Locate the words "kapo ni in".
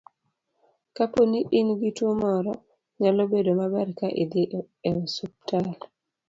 0.95-1.67